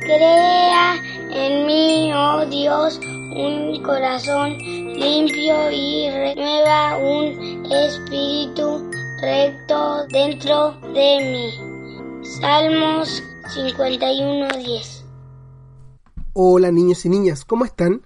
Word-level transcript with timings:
Crea 0.00 0.94
en 1.30 1.66
mí, 1.66 2.12
oh 2.14 2.44
Dios, 2.50 3.00
un 3.02 3.82
corazón 3.82 4.58
limpio 4.58 5.70
y 5.70 6.10
renueva 6.10 6.98
un 6.98 7.64
espíritu 7.72 8.65
recto 9.26 10.06
dentro 10.06 10.78
de 10.94 11.18
mí. 11.20 12.24
Salmos 12.38 13.24
51:10. 13.52 15.02
Hola 16.32 16.70
niños 16.70 17.04
y 17.04 17.08
niñas, 17.08 17.44
¿cómo 17.44 17.64
están? 17.64 18.02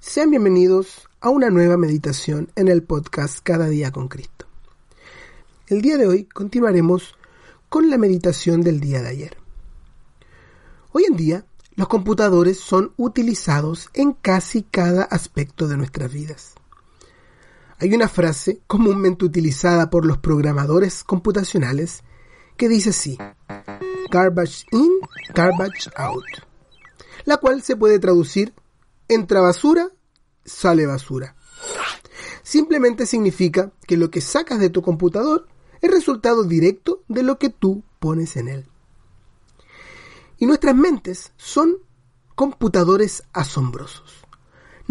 Sean 0.00 0.30
bienvenidos 0.30 1.10
a 1.20 1.28
una 1.28 1.50
nueva 1.50 1.76
meditación 1.76 2.50
en 2.56 2.68
el 2.68 2.82
podcast 2.84 3.40
Cada 3.42 3.68
día 3.68 3.90
con 3.90 4.08
Cristo. 4.08 4.46
El 5.66 5.82
día 5.82 5.98
de 5.98 6.06
hoy 6.06 6.24
continuaremos 6.24 7.16
con 7.68 7.90
la 7.90 7.98
meditación 7.98 8.62
del 8.62 8.80
día 8.80 9.02
de 9.02 9.08
ayer. 9.10 9.36
Hoy 10.92 11.04
en 11.04 11.16
día, 11.16 11.44
los 11.76 11.88
computadores 11.88 12.58
son 12.58 12.94
utilizados 12.96 13.90
en 13.92 14.14
casi 14.14 14.62
cada 14.62 15.02
aspecto 15.02 15.68
de 15.68 15.76
nuestras 15.76 16.10
vidas. 16.10 16.54
Hay 17.82 17.92
una 17.94 18.08
frase 18.08 18.62
comúnmente 18.68 19.24
utilizada 19.24 19.90
por 19.90 20.06
los 20.06 20.18
programadores 20.18 21.02
computacionales 21.02 22.04
que 22.56 22.68
dice 22.68 22.90
así, 22.90 23.18
garbage 24.08 24.66
in, 24.70 24.88
garbage 25.34 25.90
out, 25.96 26.22
la 27.24 27.38
cual 27.38 27.60
se 27.60 27.74
puede 27.74 27.98
traducir, 27.98 28.54
entra 29.08 29.40
basura, 29.40 29.88
sale 30.44 30.86
basura. 30.86 31.34
Simplemente 32.44 33.04
significa 33.04 33.72
que 33.84 33.96
lo 33.96 34.12
que 34.12 34.20
sacas 34.20 34.60
de 34.60 34.70
tu 34.70 34.80
computador 34.80 35.48
es 35.80 35.90
resultado 35.90 36.44
directo 36.44 37.02
de 37.08 37.24
lo 37.24 37.40
que 37.40 37.50
tú 37.50 37.82
pones 37.98 38.36
en 38.36 38.46
él. 38.46 38.68
Y 40.38 40.46
nuestras 40.46 40.76
mentes 40.76 41.32
son 41.36 41.78
computadores 42.36 43.24
asombrosos. 43.32 44.21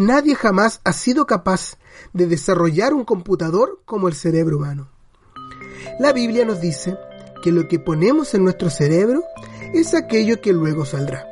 Nadie 0.01 0.33
jamás 0.33 0.81
ha 0.83 0.93
sido 0.93 1.27
capaz 1.27 1.77
de 2.11 2.25
desarrollar 2.25 2.91
un 2.91 3.05
computador 3.05 3.81
como 3.85 4.07
el 4.07 4.15
cerebro 4.15 4.57
humano. 4.57 4.89
La 5.99 6.11
Biblia 6.11 6.43
nos 6.43 6.59
dice 6.59 6.97
que 7.43 7.51
lo 7.51 7.67
que 7.67 7.77
ponemos 7.77 8.33
en 8.33 8.43
nuestro 8.43 8.71
cerebro 8.71 9.23
es 9.75 9.93
aquello 9.93 10.41
que 10.41 10.53
luego 10.53 10.85
saldrá. 10.85 11.27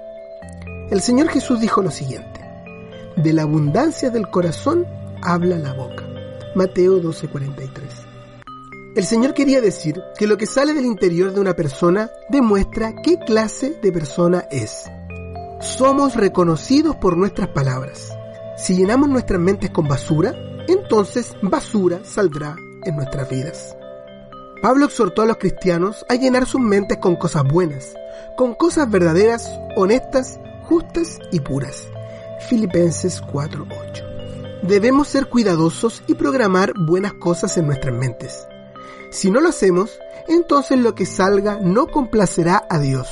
El 0.91 1.01
Señor 1.01 1.29
Jesús 1.29 1.59
dijo 1.59 1.81
lo 1.81 1.89
siguiente, 1.89 2.41
de 3.17 3.33
la 3.33 3.41
abundancia 3.41 4.11
del 4.11 4.29
corazón 4.29 4.85
habla 5.23 5.57
la 5.57 5.73
boca. 5.73 6.07
Mateo 6.53 7.01
12:43. 7.01 7.73
El 8.95 9.03
Señor 9.03 9.33
quería 9.33 9.61
decir 9.61 9.99
que 10.15 10.27
lo 10.27 10.37
que 10.37 10.45
sale 10.45 10.75
del 10.75 10.85
interior 10.85 11.33
de 11.33 11.41
una 11.41 11.55
persona 11.55 12.11
demuestra 12.29 12.93
qué 13.01 13.17
clase 13.17 13.79
de 13.81 13.91
persona 13.91 14.45
es. 14.51 14.83
Somos 15.59 16.15
reconocidos 16.15 16.95
por 16.97 17.17
nuestras 17.17 17.47
palabras. 17.47 18.18
Si 18.61 18.75
llenamos 18.75 19.07
nuestras 19.07 19.39
mentes 19.39 19.69
con 19.69 19.87
basura, 19.87 20.35
entonces 20.67 21.33
basura 21.41 22.01
saldrá 22.03 22.57
en 22.83 22.97
nuestras 22.97 23.29
vidas. 23.29 23.75
Pablo 24.61 24.85
exhortó 24.85 25.21
a 25.21 25.25
los 25.25 25.37
cristianos 25.37 26.05
a 26.09 26.15
llenar 26.15 26.45
sus 26.45 26.59
mentes 26.59 26.97
con 26.97 27.15
cosas 27.15 27.45
buenas, 27.45 27.95
con 28.35 28.53
cosas 28.55 28.91
verdaderas, 28.91 29.49
honestas, 29.77 30.41
justas 30.63 31.19
y 31.31 31.39
puras. 31.39 31.87
Filipenses 32.49 33.21
4:8. 33.21 34.03
Debemos 34.63 35.07
ser 35.07 35.27
cuidadosos 35.27 36.03
y 36.07 36.15
programar 36.15 36.73
buenas 36.85 37.13
cosas 37.13 37.57
en 37.57 37.65
nuestras 37.65 37.95
mentes. 37.95 38.45
Si 39.09 39.31
no 39.31 39.39
lo 39.39 39.49
hacemos, 39.49 39.97
entonces 40.27 40.77
lo 40.77 40.95
que 40.95 41.05
salga 41.05 41.59
no 41.61 41.87
complacerá 41.87 42.65
a 42.69 42.77
Dios. 42.79 43.09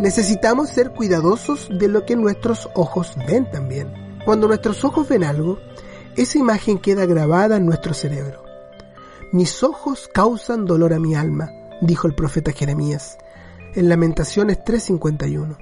Necesitamos 0.00 0.70
ser 0.70 0.90
cuidadosos 0.90 1.68
de 1.70 1.86
lo 1.86 2.04
que 2.04 2.16
nuestros 2.16 2.68
ojos 2.74 3.14
ven 3.28 3.48
también. 3.48 4.05
Cuando 4.26 4.48
nuestros 4.48 4.84
ojos 4.84 5.08
ven 5.08 5.22
algo, 5.22 5.60
esa 6.16 6.36
imagen 6.36 6.78
queda 6.78 7.06
grabada 7.06 7.58
en 7.58 7.64
nuestro 7.64 7.94
cerebro. 7.94 8.42
Mis 9.30 9.62
ojos 9.62 10.10
causan 10.12 10.64
dolor 10.64 10.92
a 10.94 10.98
mi 10.98 11.14
alma, 11.14 11.48
dijo 11.80 12.08
el 12.08 12.16
profeta 12.16 12.50
Jeremías, 12.50 13.18
en 13.76 13.88
Lamentaciones 13.88 14.64
3:51. 14.64 15.56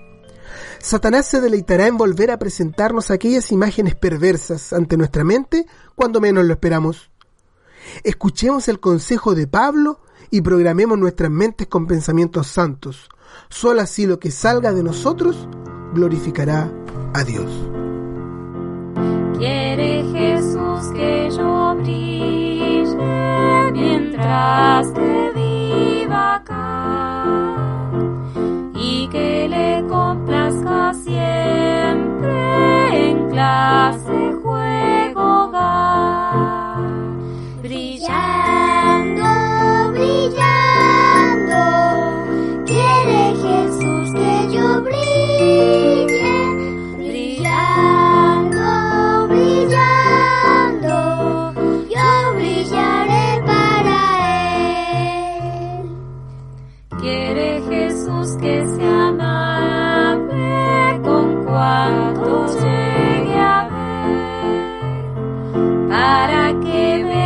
Satanás 0.78 1.26
se 1.26 1.42
deleitará 1.42 1.88
en 1.88 1.98
volver 1.98 2.30
a 2.30 2.38
presentarnos 2.38 3.10
aquellas 3.10 3.53
imágenes 3.53 3.97
perversas 3.97 4.72
ante 4.72 4.97
nuestra 4.97 5.24
mente 5.24 5.66
cuando 5.94 6.22
menos 6.22 6.47
lo 6.47 6.54
esperamos. 6.54 7.10
Escuchemos 8.03 8.69
el 8.69 8.80
consejo 8.80 9.34
de 9.34 9.47
Pablo 9.47 10.00
y 10.30 10.41
programemos 10.41 10.98
nuestras 10.98 11.30
mentes 11.30 11.66
con 11.66 11.86
pensamientos 11.86 12.47
santos. 12.47 13.10
Solo 13.50 13.82
así 13.82 14.06
lo 14.06 14.19
que 14.19 14.30
salga 14.30 14.72
de 14.72 14.82
nosotros 14.82 15.48
glorificará 15.92 16.72
a 17.12 17.24
Dios. 17.24 17.50
Quiere 19.39 20.05
Jesús 20.12 20.93
que 20.95 21.28
yo 21.37 21.75
brille 21.77 22.97
mientras 23.72 24.91
que 24.93 25.34
para 65.88 66.53
que 66.60 67.04
vea 67.04 67.23